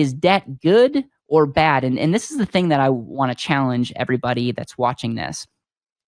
is 0.00 0.12
debt 0.12 0.60
good 0.60 1.04
or 1.28 1.46
bad? 1.46 1.84
And, 1.84 1.98
and 1.98 2.14
this 2.14 2.30
is 2.30 2.38
the 2.38 2.46
thing 2.46 2.68
that 2.68 2.80
I 2.80 2.88
want 2.88 3.30
to 3.30 3.36
challenge 3.36 3.92
everybody 3.96 4.52
that's 4.52 4.78
watching 4.78 5.14
this. 5.14 5.46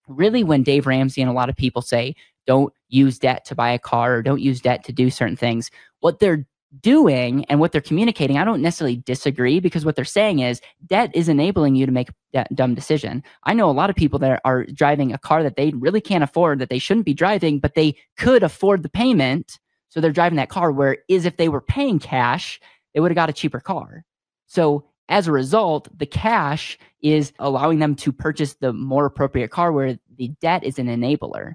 Really, 0.08 0.42
when 0.42 0.62
Dave 0.62 0.86
Ramsey 0.86 1.22
and 1.22 1.30
a 1.30 1.34
lot 1.34 1.48
of 1.48 1.56
people 1.56 1.82
say, 1.82 2.16
don't 2.46 2.72
use 2.88 3.18
debt 3.18 3.44
to 3.44 3.54
buy 3.54 3.70
a 3.70 3.78
car 3.78 4.14
or 4.14 4.22
don't 4.22 4.40
use 4.40 4.60
debt 4.60 4.82
to 4.84 4.92
do 4.92 5.10
certain 5.10 5.36
things, 5.36 5.70
what 6.00 6.18
they're 6.18 6.46
doing 6.80 7.44
and 7.46 7.60
what 7.60 7.72
they're 7.72 7.80
communicating, 7.80 8.38
I 8.38 8.44
don't 8.44 8.62
necessarily 8.62 8.96
disagree 8.96 9.60
because 9.60 9.84
what 9.84 9.96
they're 9.96 10.04
saying 10.04 10.40
is 10.40 10.60
debt 10.86 11.10
is 11.14 11.28
enabling 11.28 11.74
you 11.74 11.86
to 11.86 11.92
make 11.92 12.08
that 12.32 12.54
dumb 12.54 12.74
decision. 12.74 13.22
I 13.44 13.54
know 13.54 13.68
a 13.68 13.72
lot 13.72 13.90
of 13.90 13.96
people 13.96 14.18
that 14.20 14.40
are 14.44 14.64
driving 14.64 15.12
a 15.12 15.18
car 15.18 15.42
that 15.42 15.56
they 15.56 15.70
really 15.70 16.00
can't 16.00 16.24
afford, 16.24 16.60
that 16.60 16.70
they 16.70 16.78
shouldn't 16.78 17.06
be 17.06 17.14
driving, 17.14 17.58
but 17.58 17.74
they 17.74 17.96
could 18.16 18.42
afford 18.42 18.82
the 18.82 18.88
payment. 18.88 19.58
So 19.88 20.00
they're 20.00 20.12
driving 20.12 20.36
that 20.36 20.48
car. 20.48 20.70
Where 20.70 20.98
is 21.08 21.26
if 21.26 21.36
they 21.36 21.48
were 21.48 21.60
paying 21.60 21.98
cash, 21.98 22.60
they 22.94 23.00
would 23.00 23.10
have 23.10 23.16
got 23.16 23.30
a 23.30 23.34
cheaper 23.34 23.60
car. 23.60 24.04
So 24.46 24.84
as 25.08 25.26
a 25.26 25.32
result, 25.32 25.88
the 25.98 26.06
cash 26.06 26.78
is 27.02 27.32
allowing 27.38 27.80
them 27.80 27.94
to 27.96 28.12
purchase 28.12 28.54
the 28.54 28.72
more 28.72 29.06
appropriate 29.06 29.50
car 29.50 29.72
where 29.72 29.98
the 30.16 30.28
debt 30.40 30.64
is 30.64 30.78
an 30.78 30.86
enabler. 30.86 31.54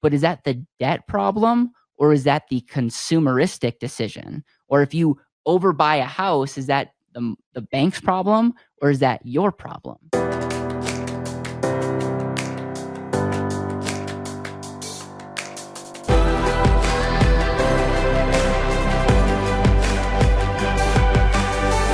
But 0.00 0.14
is 0.14 0.20
that 0.20 0.44
the 0.44 0.64
debt 0.78 1.06
problem 1.06 1.72
or 1.96 2.12
is 2.12 2.24
that 2.24 2.44
the 2.48 2.60
consumeristic 2.62 3.78
decision? 3.78 4.44
Or 4.68 4.82
if 4.82 4.94
you 4.94 5.18
overbuy 5.46 6.00
a 6.00 6.04
house, 6.04 6.56
is 6.56 6.66
that 6.66 6.92
the, 7.12 7.34
the 7.54 7.62
bank's 7.62 8.00
problem 8.00 8.54
or 8.80 8.90
is 8.90 9.00
that 9.00 9.20
your 9.24 9.52
problem? 9.52 9.98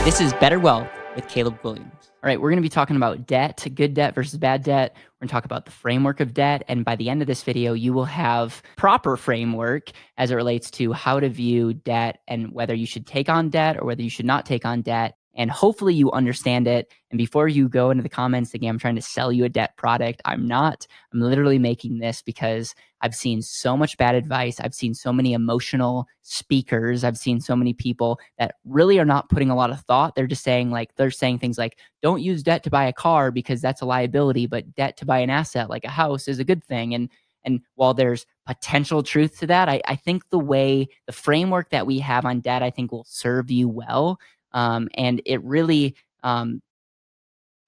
This 0.09 0.23
is 0.23 0.33
Better 0.33 0.59
Wealth 0.59 0.89
with 1.17 1.29
Caleb 1.29 1.61
Guilliams. 1.61 1.93
All 1.93 2.23
right, 2.23 2.41
we're 2.41 2.48
going 2.48 2.57
to 2.57 2.62
be 2.62 2.71
talking 2.71 2.97
about 2.97 3.27
debt, 3.27 3.67
good 3.75 3.92
debt 3.92 4.14
versus 4.14 4.39
bad 4.39 4.62
debt. 4.62 4.97
We're 4.97 5.19
going 5.20 5.28
to 5.28 5.33
talk 5.33 5.45
about 5.45 5.67
the 5.67 5.70
framework 5.70 6.20
of 6.20 6.33
debt. 6.33 6.64
And 6.67 6.83
by 6.83 6.97
the 6.97 7.11
end 7.11 7.20
of 7.20 7.27
this 7.27 7.42
video, 7.42 7.75
you 7.75 7.92
will 7.92 8.06
have 8.06 8.62
proper 8.79 9.19
framework 9.19 9.91
as 10.17 10.31
it 10.31 10.36
relates 10.36 10.70
to 10.70 10.95
how 10.95 11.20
to 11.20 11.29
view 11.29 11.75
debt 11.75 12.23
and 12.27 12.55
whether 12.55 12.73
you 12.73 12.86
should 12.86 13.06
take 13.06 13.29
on 13.29 13.51
debt 13.51 13.77
or 13.77 13.84
whether 13.84 14.01
you 14.01 14.09
should 14.09 14.25
not 14.25 14.47
take 14.47 14.64
on 14.64 14.81
debt 14.81 15.17
and 15.39 15.53
hopefully 15.53 15.94
you 15.94 16.11
understand 16.11 16.67
it. 16.67 16.92
And 17.11 17.17
before 17.17 17.47
you 17.47 17.69
go 17.69 17.91
into 17.91 18.03
the 18.03 18.08
comments 18.08 18.53
again, 18.53 18.70
I'm 18.70 18.78
trying 18.78 18.97
to 18.97 19.03
sell 19.03 19.33
you 19.33 19.45
a 19.45 19.48
debt 19.48 19.77
product. 19.77 20.20
I'm 20.25 20.47
not. 20.47 20.86
I'm 21.14 21.20
literally 21.20 21.61
making 21.61 22.00
this 22.00 22.22
because 22.22 22.75
I've 23.00 23.14
seen 23.14 23.41
so 23.41 23.77
much 23.77 23.97
bad 23.97 24.17
advice. 24.17 24.58
I've 24.58 24.75
seen 24.75 24.95
so 24.95 25.12
many 25.12 25.33
emotional 25.33 26.08
speakers. 26.22 27.05
I've 27.05 27.17
seen 27.17 27.41
so 27.41 27.55
many 27.55 27.72
people 27.72 28.19
that 28.39 28.56
really 28.64 28.98
are 28.98 29.05
not 29.05 29.28
putting 29.30 29.48
a 29.48 29.56
lot 29.56 29.70
of 29.70 29.80
thought. 29.83 30.17
They're 30.17 30.27
just 30.27 30.42
saying, 30.42 30.72
like, 30.72 30.92
they're 30.97 31.12
saying 31.12 31.39
things 31.39 31.56
like, 31.56 31.78
don't 32.02 32.20
use 32.20 32.42
debt 32.42 32.64
to 32.64 32.70
buy 32.70 32.86
a 32.86 32.92
car 32.92 33.30
because 33.30 33.61
that's 33.61 33.80
a 33.80 33.86
liability, 33.86 34.47
but 34.47 34.75
debt 34.75 34.97
to 34.97 35.06
buy 35.06 35.20
an 35.20 35.30
asset 35.30 35.70
like 35.70 35.84
a 35.84 35.89
house 35.89 36.27
is 36.27 36.41
a 36.41 36.45
good 36.45 36.64
thing. 36.64 36.95
And 36.95 37.08
and 37.45 37.61
while 37.77 37.95
there's 37.95 38.27
potential 38.47 39.02
truth 39.02 39.39
to 39.39 39.47
that, 39.47 39.69
I, 39.69 39.80
I 39.86 39.95
think 39.95 40.28
the 40.28 40.39
way 40.39 40.89
the 41.06 41.12
framework 41.12 41.70
that 41.70 41.86
we 41.86 42.00
have 42.00 42.27
on 42.27 42.41
debt, 42.41 42.62
I 42.62 42.70
think 42.70 42.91
will 42.92 43.06
serve 43.08 43.50
you 43.50 43.69
well 43.69 44.19
um, 44.53 44.89
and 44.95 45.23
it 45.27 45.43
really, 45.45 45.95
um, 46.23 46.61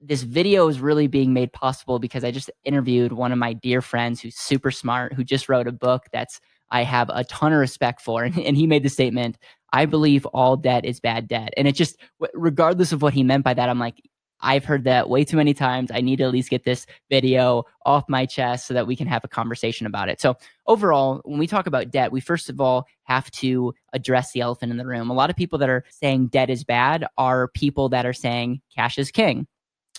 this 0.01 0.23
video 0.23 0.69
is 0.69 0.81
really 0.81 1.07
being 1.07 1.33
made 1.33 1.53
possible 1.53 1.99
because 1.99 2.25
I 2.25 2.31
just 2.31 2.51
interviewed 2.65 3.13
one 3.13 3.33
of 3.33 3.39
my 3.39 3.53
dear 3.53 3.83
friends 3.83 4.21
who's 4.21 4.37
super 4.37 4.71
smart, 4.71 5.13
who 5.13 5.25
just 5.25 5.49
wrote 5.49 5.69
a 5.69 5.73
book 5.73 6.05
that's 6.13 6.41
I 6.71 6.85
have 6.85 7.11
a 7.13 7.25
ton 7.25 7.53
of 7.53 7.59
respect 7.59 8.01
for. 8.01 8.25
And, 8.31 8.39
and 8.39 8.57
he 8.57 8.67
made 8.67 8.83
the 8.83 8.89
statement, 8.89 9.37
I 9.73 9.87
believe 9.87 10.25
all 10.27 10.57
debt 10.57 10.85
is 10.85 11.01
bad 11.01 11.29
debt. 11.29 11.53
And 11.57 11.69
it 11.69 11.75
just, 11.75 11.99
regardless 12.35 12.93
of 12.93 13.03
what 13.03 13.13
he 13.13 13.23
meant 13.23 13.45
by 13.45 13.55
that, 13.55 13.69
I'm 13.69 13.79
like, 13.79 14.01
I've 14.43 14.65
heard 14.65 14.85
that 14.85 15.09
way 15.09 15.25
too 15.25 15.37
many 15.37 15.55
times. 15.55 15.91
I 15.93 16.01
need 16.01 16.17
to 16.17 16.25
at 16.25 16.33
least 16.33 16.51
get 16.51 16.65
this 16.65 16.87
video 17.11 17.65
off 17.85 18.05
my 18.09 18.27
chest 18.27 18.67
so 18.67 18.75
that 18.75 18.87
we 18.87 18.97
can 18.97 19.07
have 19.07 19.25
a 19.25 19.29
conversation 19.29 19.87
about 19.87 20.09
it. 20.09 20.21
So, 20.21 20.37
overall, 20.67 21.21
when 21.25 21.39
we 21.39 21.47
talk 21.47 21.67
about 21.67 21.91
debt, 21.91 22.13
we 22.13 22.21
first 22.21 22.49
of 22.49 22.61
all 22.61 22.87
have 23.05 23.31
to 23.33 23.75
address 23.93 24.33
the 24.33 24.41
elephant 24.41 24.71
in 24.71 24.79
the 24.79 24.87
room. 24.87 25.11
A 25.11 25.15
lot 25.15 25.31
of 25.31 25.37
people 25.37 25.59
that 25.59 25.69
are 25.69 25.85
saying 25.91 26.29
debt 26.29 26.51
is 26.51 26.65
bad 26.65 27.07
are 27.19 27.49
people 27.49 27.89
that 27.91 28.07
are 28.07 28.13
saying 28.13 28.61
cash 28.75 28.99
is 28.99 29.11
king. 29.11 29.47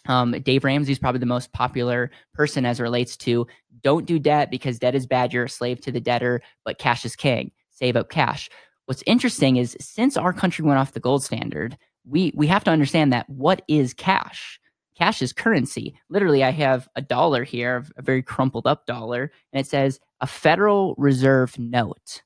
Um, 0.07 0.31
Dave 0.31 0.63
Ramsey 0.63 0.91
is 0.91 0.99
probably 0.99 1.19
the 1.19 1.25
most 1.27 1.51
popular 1.53 2.09
person 2.33 2.65
as 2.65 2.79
it 2.79 2.83
relates 2.83 3.15
to 3.17 3.45
don't 3.83 4.05
do 4.05 4.19
debt 4.19 4.49
because 4.49 4.79
debt 4.79 4.95
is 4.95 5.05
bad. 5.05 5.31
You're 5.31 5.45
a 5.45 5.49
slave 5.49 5.81
to 5.81 5.91
the 5.91 6.01
debtor, 6.01 6.41
but 6.65 6.79
cash 6.79 7.05
is 7.05 7.15
king. 7.15 7.51
Save 7.69 7.95
up 7.95 8.09
cash. 8.09 8.49
What's 8.85 9.03
interesting 9.05 9.57
is 9.57 9.77
since 9.79 10.17
our 10.17 10.33
country 10.33 10.65
went 10.65 10.79
off 10.79 10.93
the 10.93 10.99
gold 10.99 11.23
standard, 11.23 11.77
we 12.05 12.31
we 12.35 12.47
have 12.47 12.63
to 12.65 12.71
understand 12.71 13.13
that 13.13 13.29
what 13.29 13.61
is 13.67 13.93
cash? 13.93 14.59
Cash 14.97 15.21
is 15.21 15.33
currency. 15.33 15.95
Literally, 16.09 16.43
I 16.43 16.51
have 16.51 16.87
a 16.95 17.01
dollar 17.01 17.43
here, 17.43 17.85
a 17.97 18.01
very 18.01 18.21
crumpled 18.21 18.67
up 18.67 18.85
dollar, 18.85 19.31
and 19.51 19.59
it 19.59 19.67
says 19.67 19.99
a 20.19 20.27
Federal 20.27 20.95
Reserve 20.97 21.57
note. 21.57 22.21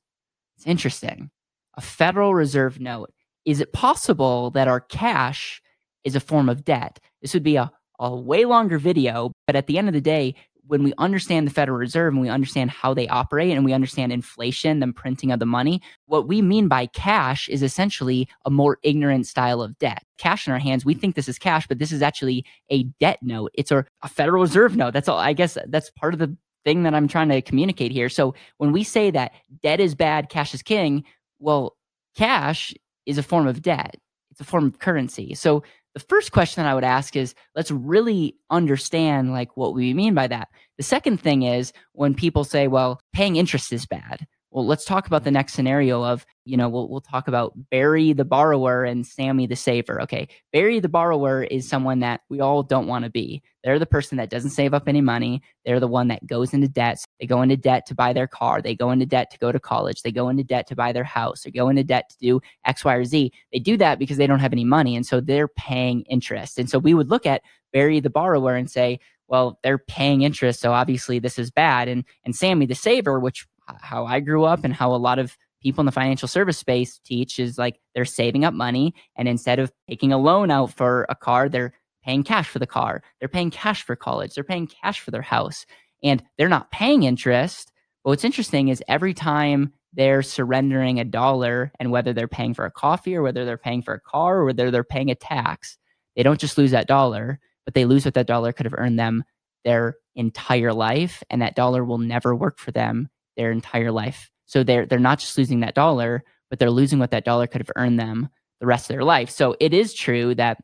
It's 0.56 0.66
interesting. 0.66 1.30
A 1.74 1.80
Federal 1.80 2.34
Reserve 2.34 2.80
note. 2.80 3.12
Is 3.44 3.60
it 3.60 3.72
possible 3.72 4.50
that 4.50 4.68
our 4.68 4.80
cash 4.80 5.62
is 6.04 6.16
a 6.16 6.20
form 6.20 6.48
of 6.48 6.64
debt? 6.64 6.98
This 7.22 7.32
would 7.32 7.42
be 7.42 7.56
a, 7.56 7.70
a 7.98 8.14
way 8.14 8.44
longer 8.44 8.78
video, 8.78 9.32
but 9.46 9.56
at 9.56 9.68
the 9.68 9.78
end 9.78 9.88
of 9.88 9.94
the 9.94 10.00
day, 10.00 10.34
when 10.66 10.82
we 10.82 10.92
understand 10.98 11.46
the 11.46 11.52
Federal 11.52 11.78
Reserve 11.78 12.12
and 12.12 12.20
we 12.20 12.28
understand 12.28 12.70
how 12.70 12.92
they 12.92 13.08
operate 13.08 13.52
and 13.52 13.64
we 13.64 13.72
understand 13.72 14.12
inflation, 14.12 14.80
the 14.80 14.92
printing 14.92 15.30
of 15.30 15.38
the 15.38 15.46
money, 15.46 15.80
what 16.06 16.26
we 16.26 16.42
mean 16.42 16.68
by 16.68 16.86
cash 16.86 17.48
is 17.48 17.62
essentially 17.62 18.28
a 18.44 18.50
more 18.50 18.78
ignorant 18.82 19.26
style 19.26 19.62
of 19.62 19.78
debt. 19.78 20.02
Cash 20.18 20.46
in 20.46 20.52
our 20.52 20.58
hands, 20.58 20.84
we 20.84 20.94
think 20.94 21.14
this 21.14 21.28
is 21.28 21.38
cash, 21.38 21.66
but 21.66 21.78
this 21.78 21.92
is 21.92 22.02
actually 22.02 22.44
a 22.70 22.84
debt 23.00 23.18
note. 23.22 23.50
It's 23.54 23.70
a, 23.70 23.84
a 24.02 24.08
Federal 24.08 24.42
Reserve 24.42 24.76
note. 24.76 24.92
That's 24.92 25.08
all. 25.08 25.18
I 25.18 25.32
guess 25.32 25.56
that's 25.68 25.90
part 25.90 26.14
of 26.14 26.20
the 26.20 26.36
thing 26.64 26.82
that 26.82 26.94
I'm 26.94 27.08
trying 27.08 27.28
to 27.28 27.40
communicate 27.42 27.92
here. 27.92 28.08
So 28.08 28.34
when 28.58 28.72
we 28.72 28.82
say 28.82 29.10
that 29.12 29.32
debt 29.62 29.78
is 29.78 29.94
bad, 29.94 30.28
cash 30.28 30.52
is 30.52 30.62
king, 30.62 31.04
well, 31.38 31.76
cash 32.16 32.74
is 33.04 33.18
a 33.18 33.22
form 33.22 33.46
of 33.46 33.62
debt. 33.62 33.96
It's 34.32 34.40
a 34.40 34.44
form 34.44 34.66
of 34.66 34.78
currency. 34.80 35.34
So 35.34 35.62
the 35.96 36.04
first 36.10 36.30
question 36.30 36.62
that 36.62 36.68
I 36.68 36.74
would 36.74 36.84
ask 36.84 37.16
is 37.16 37.34
let's 37.54 37.70
really 37.70 38.36
understand 38.50 39.32
like 39.32 39.56
what 39.56 39.72
we 39.72 39.94
mean 39.94 40.12
by 40.12 40.26
that. 40.26 40.48
The 40.76 40.82
second 40.82 41.22
thing 41.22 41.40
is 41.40 41.72
when 41.92 42.12
people 42.12 42.44
say, 42.44 42.68
well, 42.68 43.00
paying 43.14 43.36
interest 43.36 43.72
is 43.72 43.86
bad. 43.86 44.26
Well, 44.56 44.66
let's 44.66 44.86
talk 44.86 45.06
about 45.06 45.24
the 45.24 45.30
next 45.30 45.52
scenario 45.52 46.02
of, 46.02 46.24
you 46.46 46.56
know, 46.56 46.70
we'll, 46.70 46.88
we'll 46.88 47.02
talk 47.02 47.28
about 47.28 47.52
Barry 47.68 48.14
the 48.14 48.24
borrower 48.24 48.84
and 48.84 49.06
Sammy 49.06 49.46
the 49.46 49.54
saver. 49.54 50.00
Okay. 50.00 50.28
Barry 50.50 50.80
the 50.80 50.88
borrower 50.88 51.42
is 51.42 51.68
someone 51.68 51.98
that 51.98 52.22
we 52.30 52.40
all 52.40 52.62
don't 52.62 52.86
want 52.86 53.04
to 53.04 53.10
be. 53.10 53.42
They're 53.62 53.78
the 53.78 53.84
person 53.84 54.16
that 54.16 54.30
doesn't 54.30 54.52
save 54.52 54.72
up 54.72 54.88
any 54.88 55.02
money. 55.02 55.42
They're 55.66 55.78
the 55.78 55.86
one 55.86 56.08
that 56.08 56.26
goes 56.26 56.54
into 56.54 56.68
debt. 56.68 57.04
They 57.20 57.26
go 57.26 57.42
into 57.42 57.58
debt 57.58 57.84
to 57.88 57.94
buy 57.94 58.14
their 58.14 58.26
car. 58.26 58.62
They 58.62 58.74
go 58.74 58.90
into 58.92 59.04
debt 59.04 59.30
to 59.32 59.38
go 59.38 59.52
to 59.52 59.60
college. 59.60 60.00
They 60.00 60.10
go 60.10 60.30
into 60.30 60.42
debt 60.42 60.66
to 60.68 60.74
buy 60.74 60.90
their 60.90 61.04
house. 61.04 61.42
They 61.42 61.50
go 61.50 61.68
into 61.68 61.84
debt 61.84 62.08
to 62.08 62.16
do 62.18 62.40
X, 62.64 62.82
Y, 62.82 62.94
or 62.94 63.04
Z. 63.04 63.32
They 63.52 63.58
do 63.58 63.76
that 63.76 63.98
because 63.98 64.16
they 64.16 64.26
don't 64.26 64.40
have 64.40 64.54
any 64.54 64.64
money. 64.64 64.96
And 64.96 65.04
so 65.04 65.20
they're 65.20 65.48
paying 65.48 66.00
interest. 66.04 66.58
And 66.58 66.70
so 66.70 66.78
we 66.78 66.94
would 66.94 67.10
look 67.10 67.26
at 67.26 67.42
Barry 67.74 68.00
the 68.00 68.08
borrower 68.08 68.54
and 68.54 68.70
say, 68.70 69.00
well, 69.28 69.58
they're 69.62 69.76
paying 69.76 70.22
interest. 70.22 70.60
So 70.60 70.72
obviously 70.72 71.18
this 71.18 71.38
is 71.38 71.50
bad. 71.50 71.88
And, 71.88 72.04
and 72.24 72.34
Sammy 72.34 72.64
the 72.64 72.74
saver, 72.74 73.20
which 73.20 73.46
how 73.80 74.06
I 74.06 74.20
grew 74.20 74.44
up 74.44 74.64
and 74.64 74.72
how 74.72 74.94
a 74.94 74.96
lot 74.96 75.18
of 75.18 75.36
people 75.62 75.82
in 75.82 75.86
the 75.86 75.92
financial 75.92 76.28
service 76.28 76.58
space 76.58 77.00
teach 77.04 77.38
is 77.38 77.58
like 77.58 77.80
they're 77.94 78.04
saving 78.04 78.44
up 78.44 78.54
money 78.54 78.94
and 79.16 79.26
instead 79.28 79.58
of 79.58 79.72
taking 79.88 80.12
a 80.12 80.18
loan 80.18 80.50
out 80.50 80.72
for 80.72 81.06
a 81.08 81.14
car, 81.14 81.48
they're 81.48 81.72
paying 82.04 82.22
cash 82.22 82.48
for 82.48 82.58
the 82.58 82.66
car. 82.66 83.02
They're 83.18 83.28
paying 83.28 83.50
cash 83.50 83.82
for 83.82 83.96
college. 83.96 84.34
They're 84.34 84.44
paying 84.44 84.68
cash 84.68 85.00
for 85.00 85.10
their 85.10 85.22
house 85.22 85.66
and 86.02 86.22
they're 86.38 86.48
not 86.48 86.70
paying 86.70 87.02
interest. 87.02 87.72
But 88.04 88.10
what's 88.10 88.24
interesting 88.24 88.68
is 88.68 88.82
every 88.86 89.14
time 89.14 89.72
they're 89.92 90.22
surrendering 90.22 91.00
a 91.00 91.04
dollar 91.04 91.72
and 91.80 91.90
whether 91.90 92.12
they're 92.12 92.28
paying 92.28 92.54
for 92.54 92.64
a 92.64 92.70
coffee 92.70 93.16
or 93.16 93.22
whether 93.22 93.44
they're 93.44 93.56
paying 93.56 93.82
for 93.82 93.94
a 93.94 94.00
car 94.00 94.38
or 94.38 94.44
whether 94.44 94.70
they're 94.70 94.84
paying 94.84 95.10
a 95.10 95.14
tax, 95.14 95.78
they 96.14 96.22
don't 96.22 96.40
just 96.40 96.58
lose 96.58 96.70
that 96.70 96.86
dollar, 96.86 97.40
but 97.64 97.74
they 97.74 97.86
lose 97.86 98.04
what 98.04 98.14
that 98.14 98.26
dollar 98.26 98.52
could 98.52 98.66
have 98.66 98.74
earned 98.76 98.98
them 98.98 99.24
their 99.64 99.96
entire 100.14 100.72
life. 100.72 101.24
And 101.28 101.42
that 101.42 101.56
dollar 101.56 101.84
will 101.84 101.98
never 101.98 102.36
work 102.36 102.58
for 102.58 102.70
them 102.70 103.08
their 103.36 103.52
entire 103.52 103.92
life. 103.92 104.30
So 104.46 104.62
they're 104.62 104.86
they're 104.86 104.98
not 104.98 105.18
just 105.18 105.36
losing 105.36 105.60
that 105.60 105.74
dollar, 105.74 106.24
but 106.50 106.58
they're 106.58 106.70
losing 106.70 106.98
what 106.98 107.10
that 107.10 107.24
dollar 107.24 107.46
could 107.46 107.60
have 107.60 107.72
earned 107.76 107.98
them 107.98 108.28
the 108.60 108.66
rest 108.66 108.88
of 108.88 108.94
their 108.94 109.04
life. 109.04 109.30
So 109.30 109.56
it 109.60 109.74
is 109.74 109.92
true 109.94 110.34
that 110.36 110.58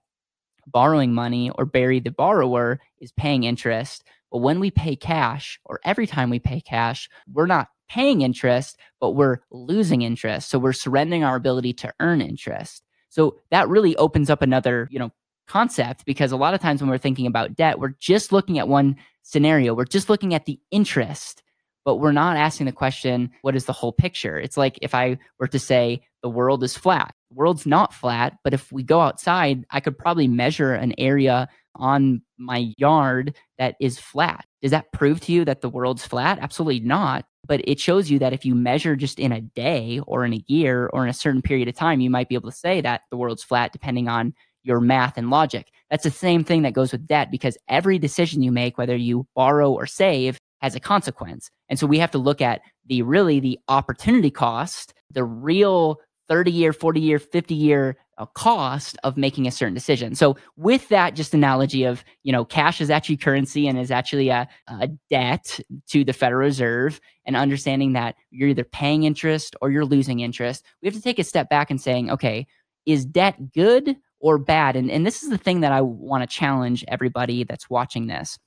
borrowing 0.66 1.12
money 1.12 1.50
or 1.50 1.64
Barry 1.64 2.00
the 2.00 2.10
borrower 2.10 2.80
is 3.00 3.12
paying 3.12 3.44
interest. 3.44 4.04
But 4.30 4.38
when 4.38 4.60
we 4.60 4.70
pay 4.70 4.96
cash, 4.96 5.60
or 5.64 5.80
every 5.84 6.06
time 6.06 6.30
we 6.30 6.38
pay 6.38 6.60
cash, 6.60 7.08
we're 7.30 7.46
not 7.46 7.69
paying 7.90 8.22
interest, 8.22 8.78
but 9.00 9.10
we're 9.10 9.38
losing 9.50 10.02
interest. 10.02 10.48
So 10.48 10.58
we're 10.58 10.72
surrendering 10.72 11.25
our 11.25 11.36
ability 11.36 11.75
to 11.75 11.92
earn 12.00 12.22
interest. 12.22 12.82
So 13.10 13.36
that 13.50 13.68
really 13.68 13.94
opens 13.96 14.30
up 14.30 14.40
another, 14.40 14.88
you 14.90 14.98
know, 14.98 15.10
concept 15.46 16.06
because 16.06 16.32
a 16.32 16.36
lot 16.36 16.54
of 16.54 16.60
times 16.60 16.80
when 16.80 16.88
we're 16.88 16.96
thinking 16.96 17.26
about 17.26 17.56
debt, 17.56 17.78
we're 17.78 17.94
just 17.98 18.32
looking 18.32 18.58
at 18.58 18.68
one 18.68 18.96
scenario. 19.22 19.75
We're 19.75 19.84
just 19.84 20.08
looking 20.08 20.32
at 20.32 20.46
the 20.46 20.58
interest 20.70 21.41
but 21.84 21.96
we're 21.96 22.12
not 22.12 22.37
asking 22.37 22.67
the 22.67 22.73
question, 22.73 23.31
what 23.43 23.56
is 23.56 23.64
the 23.64 23.73
whole 23.73 23.93
picture? 23.93 24.38
It's 24.38 24.56
like 24.56 24.79
if 24.82 24.94
I 24.94 25.19
were 25.38 25.49
to 25.49 25.58
say 25.58 26.02
the 26.23 26.31
world 26.31 26.62
is 26.62 26.76
flat. 26.76 27.14
the 27.31 27.37
world's 27.37 27.67
not 27.67 27.93
flat, 27.93 28.34
but 28.44 28.55
if 28.55 28.70
we 28.70 28.82
go 28.82 29.00
outside, 29.00 29.64
I 29.70 29.81
could 29.81 29.99
probably 29.99 30.29
measure 30.29 30.73
an 30.73 30.94
area 30.99 31.49
on 31.75 32.23
my 32.38 32.73
yard 32.76 33.34
that 33.58 33.76
is 33.81 33.99
flat. 33.99 34.44
Does 34.61 34.70
that 34.70 34.93
prove 34.93 35.20
to 35.23 35.32
you 35.32 35.44
that 35.44 35.62
the 35.62 35.70
world's 35.70 36.06
flat? 36.06 36.38
Absolutely 36.40 36.81
not. 36.81 37.25
But 37.46 37.62
it 37.64 37.81
shows 37.81 38.11
you 38.11 38.20
that 38.20 38.32
if 38.32 38.44
you 38.44 38.55
measure 38.55 38.94
just 38.94 39.19
in 39.19 39.32
a 39.32 39.40
day 39.40 40.00
or 40.06 40.25
in 40.25 40.32
a 40.32 40.44
year 40.46 40.88
or 40.93 41.02
in 41.02 41.11
a 41.11 41.14
certain 41.14 41.43
period 41.43 41.67
of 41.67 41.75
time, 41.75 42.00
you 42.00 42.11
might 42.11 42.28
be 42.28 42.37
able 42.37 42.50
to 42.50 42.56
say 42.56 42.81
that 42.82 43.02
the 43.11 43.17
world's 43.17 43.43
flat 43.43 43.73
depending 43.73 44.06
on 44.06 44.35
your 44.62 44.81
math 44.81 45.19
and 45.19 45.31
logic. 45.31 45.69
That's 45.90 46.05
the 46.05 46.11
same 46.11 46.44
thing 46.44 46.62
that 46.62 46.73
goes 46.73 46.93
with 46.93 47.06
debt 47.06 47.32
because 47.32 47.58
every 47.69 47.99
decision 47.99 48.43
you 48.43 48.52
make, 48.52 48.78
whether 48.78 48.94
you 48.94 49.26
borrow 49.35 49.73
or 49.73 49.87
save, 49.87 50.38
has 50.62 50.75
a 50.75 50.81
consequence. 50.81 51.50
And 51.69 51.79
so 51.79 51.87
we 51.87 51.99
have 51.99 52.12
to 52.12 52.19
look 52.19 52.41
at 52.41 52.62
the 52.87 53.03
really 53.03 53.41
the 53.41 53.59
opportunity 53.69 54.31
cost, 54.31 54.94
the 55.11 55.25
real 55.25 55.99
30 56.29 56.50
year, 56.50 56.73
40 56.73 57.00
year, 57.00 57.19
50 57.19 57.55
year 57.55 57.97
uh, 58.17 58.26
cost 58.26 58.97
of 59.03 59.17
making 59.17 59.47
a 59.47 59.50
certain 59.50 59.75
decision. 59.75 60.14
So 60.14 60.37
with 60.56 60.88
that 60.88 61.14
just 61.14 61.35
analogy 61.35 61.85
of, 61.85 62.05
you 62.23 62.32
know, 62.32 62.44
cash 62.44 62.81
is 62.81 62.91
actually 62.91 63.17
currency 63.17 63.67
and 63.67 63.79
is 63.79 63.91
actually 63.91 64.29
a, 64.29 64.49
a 64.69 64.88
debt 65.11 65.59
to 65.88 66.05
the 66.05 66.12
Federal 66.12 66.41
Reserve 66.41 67.00
and 67.26 67.37
understanding 67.37 67.93
that 67.94 68.14
you're 68.31 68.50
either 68.50 68.64
paying 68.64 69.03
interest 69.03 69.56
or 69.61 69.70
you're 69.70 69.85
losing 69.85 70.20
interest, 70.20 70.64
we 70.81 70.87
have 70.87 70.94
to 70.94 71.03
take 71.03 71.19
a 71.19 71.25
step 71.25 71.49
back 71.49 71.70
and 71.70 71.81
saying, 71.81 72.11
okay, 72.11 72.47
is 72.87 73.05
debt 73.05 73.53
good 73.53 73.97
or 74.20 74.38
bad? 74.38 74.76
And, 74.76 74.91
and 74.91 75.05
this 75.05 75.23
is 75.23 75.31
the 75.31 75.38
thing 75.38 75.61
that 75.61 75.73
I 75.73 75.81
want 75.81 76.23
to 76.23 76.35
challenge 76.35 76.85
everybody 76.88 77.44
that's 77.44 77.69
watching 77.69 78.06
this. 78.06 78.38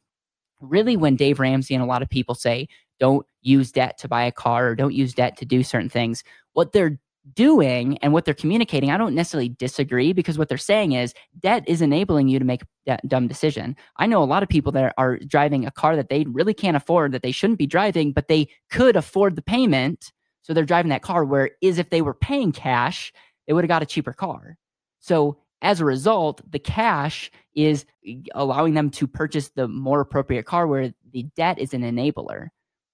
Really, 0.69 0.97
when 0.97 1.15
Dave 1.15 1.39
Ramsey 1.39 1.73
and 1.73 1.83
a 1.83 1.87
lot 1.87 2.01
of 2.01 2.09
people 2.09 2.35
say, 2.35 2.67
don't 2.99 3.25
use 3.41 3.71
debt 3.71 3.97
to 3.99 4.07
buy 4.07 4.23
a 4.23 4.31
car 4.31 4.69
or 4.69 4.75
don't 4.75 4.93
use 4.93 5.13
debt 5.13 5.37
to 5.37 5.45
do 5.45 5.63
certain 5.63 5.89
things, 5.89 6.23
what 6.53 6.71
they're 6.71 6.99
doing 7.33 7.97
and 7.99 8.13
what 8.13 8.25
they're 8.25 8.33
communicating, 8.33 8.91
I 8.91 8.97
don't 8.97 9.15
necessarily 9.15 9.49
disagree 9.49 10.13
because 10.13 10.37
what 10.37 10.47
they're 10.47 10.57
saying 10.57 10.91
is 10.91 11.13
debt 11.39 11.63
is 11.67 11.81
enabling 11.81 12.27
you 12.27 12.39
to 12.39 12.45
make 12.45 12.61
a 12.87 12.99
dumb 13.07 13.27
decision. 13.27 13.75
I 13.97 14.05
know 14.05 14.21
a 14.21 14.25
lot 14.25 14.43
of 14.43 14.49
people 14.49 14.71
that 14.73 14.93
are 14.97 15.17
driving 15.17 15.65
a 15.65 15.71
car 15.71 15.95
that 15.95 16.09
they 16.09 16.25
really 16.25 16.53
can't 16.53 16.77
afford, 16.77 17.11
that 17.13 17.23
they 17.23 17.31
shouldn't 17.31 17.59
be 17.59 17.67
driving, 17.67 18.11
but 18.11 18.27
they 18.27 18.47
could 18.69 18.95
afford 18.95 19.35
the 19.35 19.41
payment. 19.41 20.11
So 20.43 20.53
they're 20.53 20.65
driving 20.65 20.89
that 20.89 21.01
car. 21.01 21.25
Where 21.25 21.51
is 21.61 21.79
if 21.79 21.89
they 21.89 22.03
were 22.03 22.13
paying 22.13 22.51
cash, 22.51 23.11
they 23.47 23.53
would 23.53 23.63
have 23.63 23.69
got 23.69 23.81
a 23.81 23.87
cheaper 23.87 24.13
car. 24.13 24.57
So 24.99 25.37
as 25.61 25.79
a 25.79 25.85
result, 25.85 26.41
the 26.51 26.59
cash 26.59 27.31
is 27.55 27.85
allowing 28.33 28.73
them 28.73 28.89
to 28.91 29.07
purchase 29.07 29.49
the 29.49 29.67
more 29.67 30.01
appropriate 30.01 30.45
car 30.45 30.67
where 30.67 30.93
the 31.11 31.23
debt 31.35 31.59
is 31.59 31.73
an 31.73 31.81
enabler. 31.81 32.49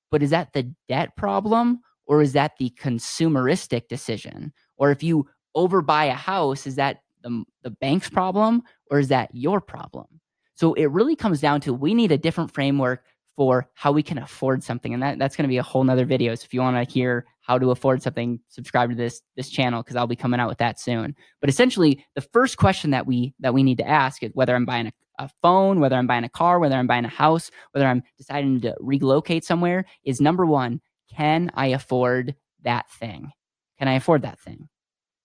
But 0.09 0.23
is 0.23 0.29
that 0.29 0.53
the 0.53 0.71
debt 0.87 1.15
problem 1.15 1.81
or 2.05 2.21
is 2.21 2.33
that 2.33 2.53
the 2.59 2.69
consumeristic 2.71 3.87
decision? 3.87 4.53
Or 4.77 4.91
if 4.91 5.01
you 5.03 5.27
overbuy 5.55 6.09
a 6.09 6.15
house, 6.15 6.67
is 6.67 6.75
that 6.75 7.01
the, 7.23 7.43
the 7.63 7.71
bank's 7.71 8.09
problem 8.09 8.63
or 8.89 8.99
is 8.99 9.07
that 9.09 9.29
your 9.33 9.61
problem? 9.61 10.07
So 10.55 10.73
it 10.73 10.91
really 10.91 11.15
comes 11.15 11.41
down 11.41 11.61
to 11.61 11.73
we 11.73 11.93
need 11.93 12.11
a 12.11 12.17
different 12.17 12.53
framework 12.53 13.03
for 13.35 13.69
how 13.73 13.91
we 13.91 14.03
can 14.03 14.17
afford 14.17 14.63
something. 14.63 14.93
And 14.93 15.01
that, 15.01 15.17
that's 15.17 15.35
going 15.35 15.43
to 15.43 15.49
be 15.49 15.57
a 15.57 15.63
whole 15.63 15.83
nother 15.83 16.05
video. 16.05 16.35
So 16.35 16.45
if 16.45 16.53
you 16.53 16.61
want 16.61 16.77
to 16.77 16.93
hear 16.93 17.25
how 17.41 17.57
to 17.57 17.71
afford 17.71 18.01
something, 18.01 18.39
subscribe 18.47 18.89
to 18.89 18.95
this 18.95 19.21
this 19.35 19.49
channel 19.49 19.83
because 19.83 19.95
I'll 19.95 20.07
be 20.07 20.15
coming 20.15 20.39
out 20.39 20.49
with 20.49 20.59
that 20.59 20.79
soon. 20.79 21.15
But 21.39 21.49
essentially, 21.49 22.05
the 22.15 22.21
first 22.21 22.57
question 22.57 22.91
that 22.91 23.05
we 23.05 23.33
that 23.39 23.53
we 23.53 23.63
need 23.63 23.77
to 23.79 23.87
ask 23.87 24.23
is 24.23 24.31
whether 24.33 24.55
I'm 24.55 24.65
buying 24.65 24.87
a, 24.87 24.93
a 25.19 25.29
phone, 25.41 25.79
whether 25.79 25.95
I'm 25.95 26.07
buying 26.07 26.23
a 26.23 26.29
car, 26.29 26.59
whether 26.59 26.75
I'm 26.75 26.87
buying 26.87 27.05
a 27.05 27.09
house, 27.09 27.51
whether 27.71 27.87
I'm 27.87 28.03
deciding 28.17 28.61
to 28.61 28.75
relocate 28.79 29.43
somewhere, 29.43 29.85
is 30.03 30.21
number 30.21 30.45
one, 30.45 30.81
can 31.15 31.51
I 31.53 31.67
afford 31.67 32.35
that 32.63 32.89
thing? 32.91 33.31
Can 33.79 33.87
I 33.87 33.93
afford 33.93 34.21
that 34.21 34.39
thing? 34.39 34.69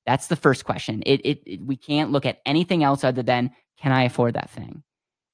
That's 0.07 0.29
the 0.29 0.37
first 0.37 0.65
question. 0.65 1.03
It, 1.05 1.21
it, 1.25 1.43
it, 1.47 1.61
we 1.61 1.77
can't 1.77 2.13
look 2.13 2.25
at 2.27 2.39
anything 2.47 2.85
else 2.85 3.05
other 3.05 3.23
than 3.23 3.51
can 3.77 3.93
I 3.93 4.05
afford 4.05 4.35
that 4.35 4.51
thing? 4.51 4.83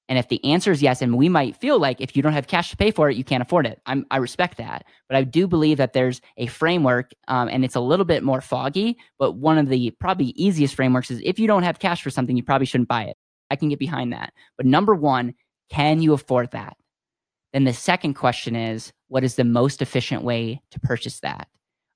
And 0.08 0.18
if 0.18 0.28
the 0.28 0.44
answer 0.44 0.72
is 0.72 0.82
yes, 0.82 1.00
and 1.00 1.16
we 1.16 1.28
might 1.28 1.56
feel 1.56 1.78
like 1.78 2.00
if 2.00 2.16
you 2.16 2.22
don't 2.22 2.32
have 2.32 2.46
cash 2.46 2.70
to 2.70 2.76
pay 2.76 2.90
for 2.90 3.08
it, 3.08 3.16
you 3.16 3.24
can't 3.24 3.42
afford 3.42 3.66
it. 3.66 3.80
I'm, 3.86 4.04
i 4.10 4.16
respect 4.16 4.58
that, 4.58 4.84
but 5.08 5.16
I 5.16 5.22
do 5.22 5.46
believe 5.46 5.78
that 5.78 5.92
there's 5.92 6.20
a 6.36 6.46
framework, 6.46 7.12
um, 7.28 7.48
and 7.48 7.64
it's 7.64 7.76
a 7.76 7.80
little 7.80 8.04
bit 8.04 8.22
more 8.22 8.40
foggy. 8.40 8.98
But 9.18 9.32
one 9.32 9.58
of 9.58 9.68
the 9.68 9.90
probably 9.92 10.26
easiest 10.36 10.74
frameworks 10.74 11.10
is 11.10 11.22
if 11.24 11.38
you 11.38 11.46
don't 11.46 11.62
have 11.62 11.78
cash 11.78 12.02
for 12.02 12.10
something, 12.10 12.36
you 12.36 12.42
probably 12.42 12.66
shouldn't 12.66 12.88
buy 12.88 13.04
it. 13.04 13.16
I 13.50 13.56
can 13.56 13.68
get 13.68 13.78
behind 13.78 14.12
that. 14.12 14.32
But 14.56 14.66
number 14.66 14.94
one, 14.94 15.34
can 15.70 16.02
you 16.02 16.12
afford 16.12 16.50
that? 16.50 16.76
Then 17.52 17.64
the 17.64 17.72
second 17.72 18.14
question 18.14 18.56
is, 18.56 18.92
what 19.08 19.24
is 19.24 19.36
the 19.36 19.44
most 19.44 19.82
efficient 19.82 20.24
way 20.24 20.62
to 20.70 20.80
purchase 20.80 21.20
that? 21.20 21.48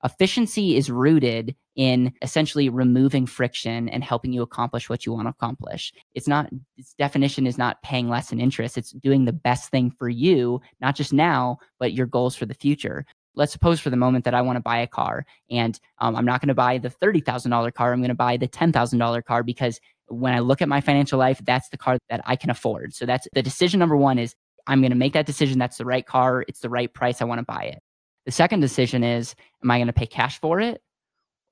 Efficiency 0.04 0.76
is 0.76 0.90
rooted 0.90 1.56
in 1.76 2.12
essentially 2.22 2.68
removing 2.68 3.26
friction 3.26 3.88
and 3.90 4.02
helping 4.02 4.32
you 4.32 4.42
accomplish 4.42 4.88
what 4.88 5.06
you 5.06 5.12
want 5.12 5.26
to 5.26 5.30
accomplish. 5.30 5.92
It's 6.14 6.26
not, 6.26 6.50
its 6.76 6.94
definition 6.94 7.46
is 7.46 7.58
not 7.58 7.82
paying 7.82 8.08
less 8.08 8.32
in 8.32 8.40
interest. 8.40 8.78
It's 8.78 8.92
doing 8.92 9.26
the 9.26 9.32
best 9.32 9.70
thing 9.70 9.90
for 9.90 10.08
you, 10.08 10.60
not 10.80 10.96
just 10.96 11.12
now, 11.12 11.58
but 11.78 11.92
your 11.92 12.06
goals 12.06 12.34
for 12.34 12.46
the 12.46 12.54
future. 12.54 13.04
Let's 13.34 13.52
suppose 13.52 13.78
for 13.78 13.90
the 13.90 13.96
moment 13.96 14.24
that 14.24 14.34
I 14.34 14.40
want 14.40 14.56
to 14.56 14.62
buy 14.62 14.78
a 14.78 14.86
car 14.86 15.26
and 15.50 15.78
um, 15.98 16.16
I'm 16.16 16.24
not 16.24 16.40
going 16.40 16.48
to 16.48 16.54
buy 16.54 16.78
the 16.78 16.88
$30,000 16.88 17.74
car. 17.74 17.92
I'm 17.92 18.00
going 18.00 18.08
to 18.08 18.14
buy 18.14 18.38
the 18.38 18.48
$10,000 18.48 19.24
car 19.24 19.42
because 19.42 19.78
when 20.08 20.32
I 20.32 20.38
look 20.38 20.62
at 20.62 20.68
my 20.68 20.80
financial 20.80 21.18
life, 21.18 21.40
that's 21.44 21.68
the 21.68 21.76
car 21.76 21.98
that 22.08 22.22
I 22.24 22.36
can 22.36 22.48
afford. 22.48 22.94
So 22.94 23.04
that's 23.04 23.28
the 23.34 23.42
decision 23.42 23.78
number 23.78 23.96
one 23.96 24.18
is 24.18 24.34
I'm 24.66 24.80
going 24.80 24.90
to 24.90 24.96
make 24.96 25.12
that 25.12 25.26
decision. 25.26 25.58
That's 25.58 25.76
the 25.76 25.84
right 25.84 26.06
car. 26.06 26.44
It's 26.48 26.60
the 26.60 26.70
right 26.70 26.92
price. 26.92 27.20
I 27.20 27.24
want 27.26 27.40
to 27.40 27.44
buy 27.44 27.64
it. 27.64 27.82
The 28.24 28.32
second 28.32 28.60
decision 28.60 29.04
is, 29.04 29.34
am 29.62 29.70
I 29.70 29.78
going 29.78 29.86
to 29.86 29.92
pay 29.92 30.06
cash 30.06 30.40
for 30.40 30.60
it? 30.60 30.80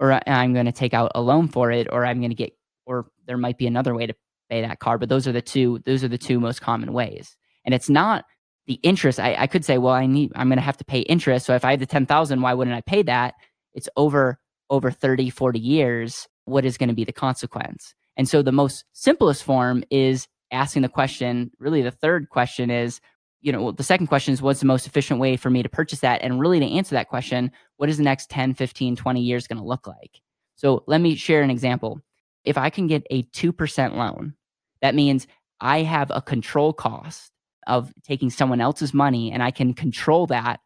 Or 0.00 0.20
I'm 0.26 0.52
going 0.52 0.66
to 0.66 0.72
take 0.72 0.94
out 0.94 1.12
a 1.14 1.22
loan 1.22 1.48
for 1.48 1.70
it, 1.70 1.86
or 1.90 2.04
I'm 2.04 2.18
going 2.18 2.30
to 2.30 2.36
get, 2.36 2.52
or 2.86 3.06
there 3.26 3.38
might 3.38 3.58
be 3.58 3.66
another 3.66 3.94
way 3.94 4.06
to 4.06 4.14
pay 4.50 4.60
that 4.62 4.80
car. 4.80 4.98
But 4.98 5.08
those 5.08 5.26
are 5.26 5.32
the 5.32 5.42
two, 5.42 5.80
those 5.86 6.02
are 6.04 6.08
the 6.08 6.18
two 6.18 6.40
most 6.40 6.60
common 6.60 6.92
ways. 6.92 7.36
And 7.64 7.74
it's 7.74 7.88
not 7.88 8.24
the 8.66 8.74
interest. 8.82 9.20
I, 9.20 9.34
I 9.38 9.46
could 9.46 9.64
say, 9.64 9.78
well, 9.78 9.94
I 9.94 10.06
need, 10.06 10.32
I'm 10.34 10.48
going 10.48 10.58
to 10.58 10.62
have 10.62 10.76
to 10.78 10.84
pay 10.84 11.00
interest. 11.00 11.46
So 11.46 11.54
if 11.54 11.64
I 11.64 11.72
have 11.72 11.80
the 11.80 11.86
10,000, 11.86 12.40
why 12.40 12.54
wouldn't 12.54 12.76
I 12.76 12.80
pay 12.80 13.02
that? 13.02 13.34
It's 13.72 13.88
over, 13.96 14.38
over 14.70 14.90
30, 14.90 15.30
40 15.30 15.58
years. 15.58 16.26
What 16.44 16.64
is 16.64 16.76
going 16.76 16.88
to 16.88 16.94
be 16.94 17.04
the 17.04 17.12
consequence? 17.12 17.94
And 18.16 18.28
so 18.28 18.42
the 18.42 18.52
most 18.52 18.84
simplest 18.92 19.42
form 19.42 19.84
is 19.90 20.28
asking 20.50 20.82
the 20.82 20.88
question, 20.88 21.50
really 21.58 21.82
the 21.82 21.90
third 21.90 22.28
question 22.28 22.70
is, 22.70 23.00
you 23.44 23.52
know, 23.52 23.72
the 23.72 23.82
second 23.82 24.06
question 24.06 24.32
is 24.32 24.40
what's 24.40 24.60
the 24.60 24.66
most 24.66 24.86
efficient 24.86 25.20
way 25.20 25.36
for 25.36 25.50
me 25.50 25.62
to 25.62 25.68
purchase 25.68 26.00
that? 26.00 26.22
And 26.22 26.40
really 26.40 26.58
to 26.60 26.66
answer 26.66 26.94
that 26.94 27.10
question, 27.10 27.52
what 27.76 27.90
is 27.90 27.98
the 27.98 28.02
next 28.02 28.30
10, 28.30 28.54
15, 28.54 28.96
20 28.96 29.20
years 29.20 29.46
going 29.46 29.58
to 29.58 29.68
look 29.68 29.86
like? 29.86 30.22
So 30.56 30.82
let 30.86 31.02
me 31.02 31.14
share 31.14 31.42
an 31.42 31.50
example. 31.50 32.00
If 32.44 32.56
I 32.56 32.70
can 32.70 32.86
get 32.86 33.06
a 33.10 33.22
2% 33.24 33.96
loan, 33.96 34.32
that 34.80 34.94
means 34.94 35.26
I 35.60 35.82
have 35.82 36.10
a 36.10 36.22
control 36.22 36.72
cost 36.72 37.32
of 37.66 37.92
taking 38.02 38.30
someone 38.30 38.62
else's 38.62 38.94
money 38.94 39.30
and 39.30 39.42
I 39.42 39.50
can 39.50 39.74
control 39.74 40.26
that 40.28 40.60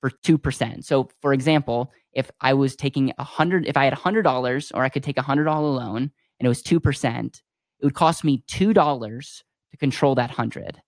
for 0.00 0.10
2%. 0.10 0.84
So 0.84 1.08
for 1.20 1.32
example, 1.32 1.90
if 2.12 2.30
I 2.40 2.54
was 2.54 2.76
taking 2.76 3.12
a 3.18 3.24
hundred, 3.24 3.66
if 3.66 3.76
I 3.76 3.82
had 3.84 3.92
a 3.92 3.96
hundred 3.96 4.22
dollars 4.22 4.70
or 4.72 4.84
I 4.84 4.88
could 4.88 5.02
take 5.02 5.18
a 5.18 5.22
hundred 5.22 5.44
dollar 5.44 5.68
loan 5.68 6.12
and 6.38 6.46
it 6.46 6.48
was 6.48 6.62
2%, 6.62 7.24
it 7.26 7.42
would 7.84 7.94
cost 7.94 8.22
me 8.22 8.44
$2 8.48 9.42
to 9.72 9.76
control 9.76 10.14
that 10.14 10.30
100. 10.30 10.80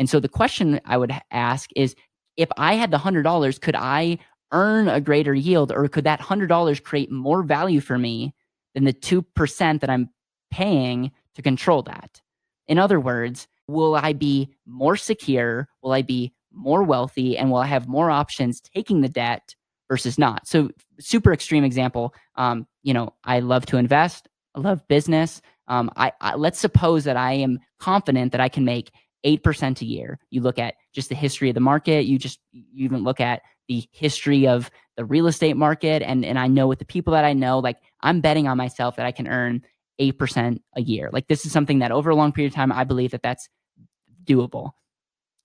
And 0.00 0.08
so 0.08 0.18
the 0.18 0.30
question 0.30 0.80
I 0.86 0.96
would 0.96 1.12
ask 1.30 1.68
is 1.76 1.94
if 2.38 2.48
I 2.56 2.74
had 2.74 2.90
the 2.90 2.96
$100, 2.96 3.60
could 3.60 3.76
I 3.76 4.18
earn 4.50 4.88
a 4.88 4.98
greater 4.98 5.34
yield 5.34 5.70
or 5.70 5.86
could 5.88 6.04
that 6.04 6.20
$100 6.20 6.82
create 6.82 7.12
more 7.12 7.42
value 7.42 7.80
for 7.80 7.98
me 7.98 8.34
than 8.74 8.84
the 8.84 8.94
2% 8.94 9.80
that 9.80 9.90
I'm 9.90 10.08
paying 10.50 11.12
to 11.34 11.42
control 11.42 11.82
that? 11.82 12.22
In 12.66 12.78
other 12.78 12.98
words, 12.98 13.46
will 13.68 13.94
I 13.94 14.14
be 14.14 14.48
more 14.64 14.96
secure? 14.96 15.68
Will 15.82 15.92
I 15.92 16.00
be 16.00 16.32
more 16.50 16.82
wealthy? 16.82 17.36
And 17.36 17.50
will 17.50 17.58
I 17.58 17.66
have 17.66 17.86
more 17.86 18.10
options 18.10 18.62
taking 18.62 19.02
the 19.02 19.08
debt 19.08 19.54
versus 19.90 20.16
not? 20.16 20.48
So, 20.48 20.70
super 20.98 21.30
extreme 21.30 21.62
example. 21.62 22.14
Um, 22.36 22.66
you 22.82 22.94
know, 22.94 23.12
I 23.24 23.40
love 23.40 23.66
to 23.66 23.76
invest. 23.76 24.28
I 24.54 24.60
love 24.60 24.88
business. 24.88 25.42
Um, 25.68 25.90
I, 25.96 26.12
I 26.22 26.36
let's 26.36 26.58
suppose 26.58 27.04
that 27.04 27.18
I 27.18 27.34
am 27.34 27.58
confident 27.78 28.32
that 28.32 28.40
I 28.40 28.48
can 28.48 28.64
make 28.64 28.90
8% 29.24 29.80
a 29.80 29.84
year. 29.84 30.18
You 30.30 30.40
look 30.40 30.58
at 30.58 30.74
just 30.92 31.08
the 31.08 31.14
history 31.14 31.48
of 31.48 31.54
the 31.54 31.60
market, 31.60 32.06
you 32.06 32.18
just 32.18 32.40
you 32.52 32.84
even 32.84 33.04
look 33.04 33.20
at 33.20 33.42
the 33.68 33.86
history 33.92 34.48
of 34.48 34.70
the 34.96 35.04
real 35.04 35.26
estate 35.26 35.56
market 35.56 36.02
and 36.02 36.24
and 36.24 36.38
I 36.38 36.46
know 36.48 36.66
with 36.66 36.78
the 36.78 36.84
people 36.84 37.12
that 37.12 37.24
I 37.24 37.32
know 37.32 37.58
like 37.58 37.78
I'm 38.00 38.20
betting 38.20 38.48
on 38.48 38.56
myself 38.56 38.96
that 38.96 39.06
I 39.06 39.12
can 39.12 39.28
earn 39.28 39.62
8% 40.00 40.60
a 40.76 40.80
year. 40.80 41.10
Like 41.12 41.28
this 41.28 41.44
is 41.44 41.52
something 41.52 41.80
that 41.80 41.92
over 41.92 42.10
a 42.10 42.16
long 42.16 42.32
period 42.32 42.52
of 42.52 42.56
time 42.56 42.72
I 42.72 42.84
believe 42.84 43.12
that 43.12 43.22
that's 43.22 43.48
doable. 44.24 44.72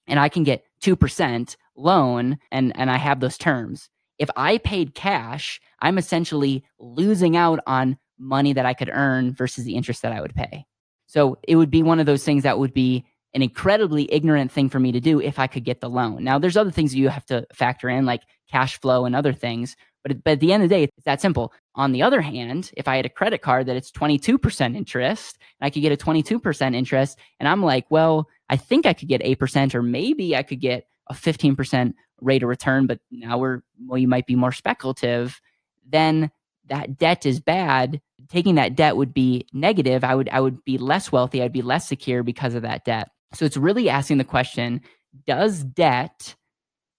And 0.08 0.20
I 0.20 0.30
can 0.30 0.44
get 0.44 0.64
2% 0.82 1.56
loan 1.76 2.38
and 2.52 2.72
and 2.76 2.90
I 2.90 2.98
have 2.98 3.20
those 3.20 3.38
terms. 3.38 3.90
If 4.18 4.30
I 4.36 4.58
paid 4.60 4.96
cash, 4.96 5.60
I'm 5.80 5.98
essentially 5.98 6.64
losing 6.80 7.36
out 7.36 7.60
on 7.68 7.98
money 8.18 8.54
that 8.54 8.66
I 8.66 8.74
could 8.74 8.90
earn 8.92 9.34
versus 9.34 9.66
the 9.66 9.76
interest 9.76 10.02
that 10.02 10.14
I 10.14 10.22
would 10.22 10.34
pay. 10.34 10.66
So 11.08 11.38
it 11.48 11.58
would 11.58 11.70
be 11.70 11.84
one 11.84 12.00
of 12.00 12.06
those 12.06 12.24
things 12.24 12.44
that 12.44 12.58
would 12.58 12.74
be 12.74 13.06
an 13.36 13.42
incredibly 13.42 14.12
ignorant 14.12 14.50
thing 14.50 14.70
for 14.70 14.80
me 14.80 14.94
to 14.94 15.02
do 15.02 15.20
if 15.20 15.38
I 15.38 15.48
could 15.48 15.66
get 15.66 15.82
the 15.82 15.90
loan. 15.90 16.24
Now, 16.24 16.40
there's 16.40 16.56
other 16.56 16.72
things 16.72 16.96
you 16.96 17.10
have 17.10 17.26
to 17.26 17.46
factor 17.54 17.90
in, 17.90 18.06
like 18.06 18.22
cash 18.50 18.80
flow 18.80 19.06
and 19.06 19.14
other 19.14 19.34
things. 19.34 19.76
But, 20.04 20.24
but 20.24 20.32
at 20.32 20.40
the 20.40 20.54
end 20.54 20.64
of 20.64 20.70
the 20.70 20.76
day, 20.76 20.84
it's 20.84 21.06
that 21.06 21.20
simple. 21.20 21.52
On 21.76 21.92
the 21.92 22.02
other 22.02 22.22
hand, 22.22 22.72
if 22.78 22.88
I 22.88 22.96
had 22.96 23.06
a 23.06 23.10
credit 23.10 23.42
card 23.42 23.66
that 23.66 23.76
it's 23.76 23.92
22% 23.92 24.78
interest, 24.78 25.38
and 25.60 25.68
I 25.68 25.70
could 25.70 25.82
get 25.82 25.92
a 25.92 25.98
22% 25.98 26.76
interest, 26.76 27.20
and 27.40 27.50
I'm 27.50 27.62
like, 27.62 27.86
well, 27.90 28.30
I 28.50 28.56
think 28.56 28.86
I 28.86 28.94
could 28.94 29.10
get 29.10 29.22
8%, 29.22 29.76
or 29.76 29.82
maybe 29.82 30.36
I 30.36 30.44
could 30.44 30.62
get 30.62 30.88
a 31.08 31.14
15% 31.14 31.94
rate 32.22 32.42
of 32.42 32.50
return, 32.50 32.88
but 32.88 33.00
now 33.12 33.38
we're, 33.38 33.62
well, 33.86 33.98
you 33.98 34.08
might 34.08 34.28
be 34.28 34.36
more 34.36 34.54
speculative, 34.54 35.42
then 35.86 36.32
that 36.68 36.98
debt 36.98 37.26
is 37.26 37.42
bad. 37.42 38.00
Taking 38.30 38.56
that 38.56 38.76
debt 38.76 38.96
would 38.96 39.14
be 39.14 39.46
negative. 39.52 40.06
I 40.06 40.16
would, 40.16 40.30
I 40.30 40.40
would 40.40 40.64
be 40.64 40.78
less 40.78 41.12
wealthy. 41.12 41.44
I'd 41.44 41.52
be 41.52 41.62
less 41.62 41.88
secure 41.88 42.24
because 42.24 42.56
of 42.56 42.62
that 42.62 42.86
debt. 42.86 43.10
So 43.36 43.46
it's 43.46 43.58
really 43.58 43.90
asking 43.90 44.18
the 44.18 44.24
question 44.24 44.82
Does 45.28 45.64
debt 45.64 46.36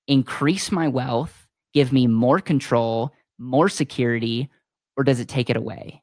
increase 0.06 0.70
my 0.70 0.88
wealth, 0.88 1.46
give 1.72 1.92
me 1.92 2.06
more 2.06 2.40
control, 2.40 3.12
more 3.38 3.68
security, 3.68 4.50
or 4.96 5.04
does 5.04 5.20
it 5.20 5.28
take 5.28 5.50
it 5.50 5.56
away? 5.56 6.02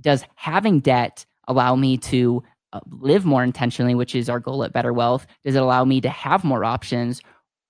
Does 0.00 0.24
having 0.36 0.80
debt 0.80 1.26
allow 1.48 1.74
me 1.76 1.98
to 1.98 2.42
uh, 2.72 2.80
live 2.90 3.24
more 3.24 3.44
intentionally, 3.44 3.94
which 3.94 4.14
is 4.14 4.30
our 4.30 4.40
goal 4.40 4.64
at 4.64 4.72
Better 4.72 4.92
Wealth? 4.92 5.26
Does 5.44 5.54
it 5.54 5.62
allow 5.62 5.84
me 5.84 6.00
to 6.00 6.08
have 6.08 6.44
more 6.44 6.64
options, 6.64 7.20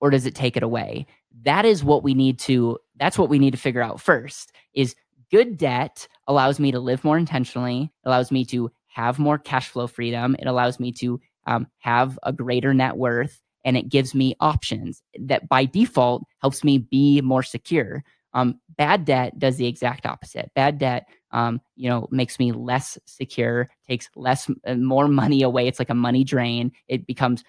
or 0.00 0.11
does 0.11 0.26
it 0.26 0.35
take 0.35 0.57
it 0.57 0.62
away? 0.62 1.07
That 1.42 1.64
is 1.64 1.83
what 1.83 2.04
we 2.04 2.14
need 2.14 2.38
to. 2.40 2.78
That's 2.97 3.19
what 3.19 3.31
we 3.31 3.38
need 3.38 3.52
to 3.52 3.59
figure 3.59 3.83
out 3.83 4.00
first. 4.00 4.52
Is 4.75 4.95
good 5.31 5.57
debt 5.57 6.07
allows 6.28 6.61
me 6.61 6.71
to 6.73 6.78
live 6.78 7.04
more 7.04 7.19
intentionally, 7.19 7.90
allows 8.04 8.31
me 8.31 8.45
to 8.47 8.71
have 8.88 9.19
more 9.19 9.38
cash 9.38 9.69
flow 9.69 9.87
freedom. 9.87 10.37
It 10.38 10.47
allows 10.47 10.78
me 10.78 10.92
to 10.92 11.19
um, 11.46 11.66
have 11.78 12.18
a 12.22 12.32
greater 12.32 12.72
net 12.75 12.96
worth 12.96 13.40
and 13.64 13.76
it 13.76 13.88
gives 13.88 14.14
me 14.14 14.34
options 14.40 15.02
that 15.18 15.49
by 15.49 15.64
default 15.64 16.25
helps 16.40 16.64
me 16.64 16.78
be 16.78 17.20
more 17.20 17.42
secure. 17.42 18.02
Um, 18.34 18.61
bad 18.76 19.04
debt 19.04 19.38
does 19.38 19.56
the 19.56 19.66
exact 19.66 20.06
opposite. 20.06 20.50
Bad 20.54 20.78
debt, 20.78 21.06
um, 21.32 21.61
you 21.76 21.88
know, 21.88 22.08
makes 22.11 22.38
me 22.38 22.52
less 22.52 22.99
secure, 23.04 23.68
takes 23.87 24.08
less, 24.16 24.50
uh, 24.66 24.75
more 24.75 25.06
money 25.06 25.42
away. 25.42 25.68
It's 25.68 25.78
like 25.78 25.90
a 25.90 25.94
money 25.94 26.25
drain. 26.25 26.72
It 26.88 27.06
becomes 27.06 27.44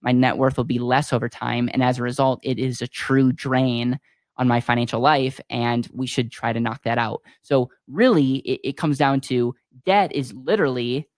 my 0.00 0.10
net 0.10 0.36
worth 0.36 0.56
will 0.56 0.64
be 0.64 0.80
less 0.80 1.12
over 1.12 1.28
time, 1.28 1.70
and 1.72 1.80
as 1.80 1.98
a 1.98 2.02
result, 2.02 2.40
it 2.42 2.58
is 2.58 2.82
a 2.82 2.88
true 2.88 3.30
drain 3.32 4.00
on 4.36 4.48
my 4.48 4.60
financial 4.60 5.00
life. 5.00 5.38
And 5.48 5.88
we 5.92 6.08
should 6.08 6.32
try 6.32 6.52
to 6.52 6.58
knock 6.58 6.82
that 6.84 6.98
out. 6.98 7.22
So 7.42 7.70
really, 7.86 8.38
it, 8.38 8.60
it 8.64 8.76
comes 8.76 8.98
down 8.98 9.20
to 9.22 9.54
debt 9.86 10.12
is 10.12 10.32
literally 10.32 11.08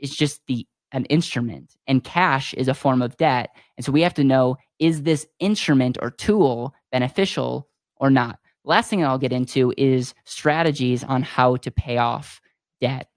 it's 0.00 0.16
just 0.16 0.40
the 0.46 0.66
an 0.92 1.04
instrument 1.06 1.76
and 1.86 2.04
cash 2.04 2.54
is 2.54 2.68
a 2.68 2.74
form 2.74 3.02
of 3.02 3.16
debt. 3.16 3.50
And 3.76 3.84
so 3.84 3.92
we 3.92 4.02
have 4.02 4.14
to 4.14 4.24
know 4.24 4.56
is 4.78 5.02
this 5.02 5.26
instrument 5.40 5.98
or 6.00 6.10
tool 6.10 6.74
beneficial 6.92 7.68
or 7.96 8.10
not? 8.10 8.38
Last 8.64 8.90
thing 8.90 9.04
I'll 9.04 9.18
get 9.18 9.32
into 9.32 9.72
is 9.76 10.14
strategies 10.24 11.04
on 11.04 11.22
how 11.22 11.56
to 11.56 11.70
pay 11.70 11.98
off 11.98 12.40
debt. 12.80 13.08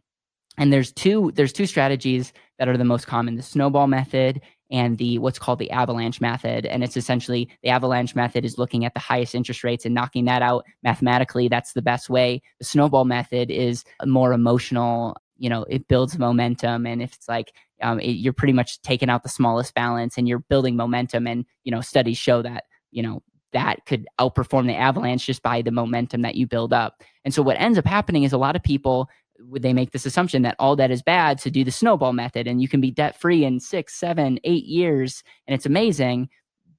And 0.58 0.72
there's 0.72 0.92
two 0.92 1.32
there's 1.36 1.54
two 1.54 1.66
strategies 1.66 2.34
that 2.60 2.68
are 2.68 2.78
the 2.78 2.84
most 2.84 3.08
common, 3.08 3.36
the 3.36 3.44
snowball 3.44 3.88
method 3.88 4.42
and 4.72 4.98
the 4.98 5.20
what's 5.20 5.40
called 5.40 5.60
the 5.60 5.70
avalanche 5.72 6.22
method 6.22 6.66
and 6.66 6.84
it's 6.84 6.98
essentially 6.98 7.50
the 7.62 7.70
avalanche 7.70 8.16
method 8.16 8.46
is 8.46 8.58
looking 8.58 8.86
at 8.86 8.94
the 8.94 9.00
highest 9.00 9.36
interest 9.36 9.64
rates 9.64 9.86
and 9.86 9.94
knocking 9.94 10.26
that 10.26 10.42
out 10.42 10.66
mathematically 10.82 11.48
that's 11.48 11.74
the 11.74 11.82
best 11.82 12.10
way 12.10 12.42
the 12.60 12.66
snowball 12.66 13.06
method 13.06 13.52
is 13.52 13.84
a 14.00 14.08
more 14.08 14.34
emotional 14.34 15.16
you 15.42 15.50
know 15.50 15.66
it 15.70 15.88
builds 15.88 16.20
momentum 16.20 16.86
and 16.86 17.02
if 17.02 17.14
it's 17.14 17.28
like 17.28 17.52
um, 17.82 18.00
it, 18.00 18.12
you're 18.12 18.32
pretty 18.32 18.54
much 18.54 18.80
taking 18.84 19.10
out 19.10 19.24
the 19.24 19.30
smallest 19.30 19.74
balance 19.74 20.18
and 20.18 20.28
you're 20.28 20.40
building 20.40 20.76
momentum 20.76 21.26
and 21.26 21.46
you 21.64 21.72
know 21.72 21.82
studies 21.82 22.18
show 22.18 22.44
that 22.44 22.66
you 22.92 23.02
know 23.02 23.24
that 23.54 23.86
could 23.86 24.08
outperform 24.20 24.68
the 24.68 24.76
avalanche 24.76 25.26
just 25.26 25.42
by 25.42 25.62
the 25.62 25.72
momentum 25.72 26.22
that 26.22 26.36
you 26.36 26.48
build 26.48 26.72
up. 26.72 27.04
And 27.26 27.34
so 27.34 27.42
what 27.42 27.60
ends 27.60 27.78
up 27.78 27.86
happening 27.86 28.24
is 28.24 28.32
a 28.32 28.38
lot 28.38 28.56
of 28.56 28.64
people 28.64 29.10
they 29.56 29.74
make 29.74 29.92
this 29.92 30.06
assumption 30.06 30.44
that 30.44 30.56
all 30.60 30.76
debt 30.76 30.92
is 30.92 31.02
bad 31.02 31.40
to 31.40 31.50
do 31.50 31.64
the 31.64 31.72
snowball 31.72 32.14
method 32.14 32.46
and 32.48 32.62
you 32.62 32.68
can 32.68 32.80
be 32.80 32.92
debt 32.92 33.20
free 33.20 33.44
in 33.44 33.60
six 33.60 33.96
seven 33.96 34.40
eight 34.44 34.66
years 34.66 35.24
and 35.48 35.56
it's 35.56 35.66
amazing. 35.66 36.30